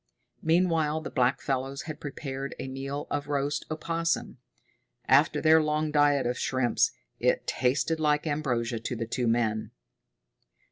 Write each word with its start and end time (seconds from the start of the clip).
Meanwhile 0.41 1.01
the 1.01 1.11
blackfellows 1.11 1.83
had 1.83 1.99
prepared 1.99 2.55
a 2.57 2.67
meal 2.67 3.05
of 3.11 3.27
roast 3.27 3.67
opossum. 3.69 4.39
After 5.07 5.41
their 5.41 5.61
long 5.61 5.91
diet 5.91 6.25
of 6.25 6.39
shrimps, 6.39 6.89
it 7.19 7.45
tasted 7.45 7.99
like 7.99 8.25
ambrosia 8.25 8.79
to 8.79 8.95
the 8.95 9.05
two 9.05 9.27
men. 9.27 9.69